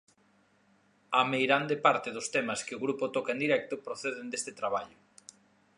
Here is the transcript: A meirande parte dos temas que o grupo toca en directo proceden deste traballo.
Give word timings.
A 1.19 1.21
meirande 1.31 1.75
parte 1.85 2.09
dos 2.15 2.27
temas 2.35 2.63
que 2.65 2.75
o 2.77 2.83
grupo 2.85 3.05
toca 3.15 3.31
en 3.35 3.41
directo 3.45 3.83
proceden 3.85 4.27
deste 4.29 4.51
traballo. 4.59 4.97